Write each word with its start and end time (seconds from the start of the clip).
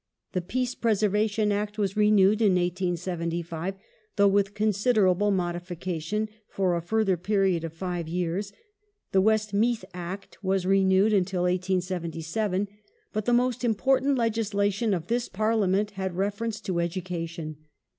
The 0.31 0.41
Peace 0.41 0.73
Preservation 0.73 1.51
Act 1.51 1.77
was 1.77 1.95
renewed 1.95 2.41
in 2.41 2.53
1875, 2.53 3.75
though 4.15 4.27
with 4.27 4.55
considerable 4.55 5.29
modification, 5.29 6.27
for 6.49 6.73
a 6.75 6.81
further 6.81 7.17
period 7.17 7.63
of 7.63 7.71
five 7.71 8.07
years; 8.07 8.51
the 9.11 9.21
Westmeath 9.21 9.85
Act 9.93 10.43
was 10.43 10.65
renewed 10.65 11.13
until 11.13 11.43
1877; 11.43 12.67
but 13.13 13.25
the 13.25 13.31
most 13.31 13.63
important 13.63 14.17
legislation 14.17 14.95
of 14.95 15.05
this 15.05 15.29
Parliament 15.29 15.91
had 15.91 16.15
reference 16.15 16.59
to 16.61 16.79
education. 16.79 17.57